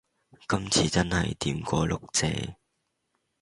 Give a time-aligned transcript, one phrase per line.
[0.49, 2.55] 今次真係掂過碌蔗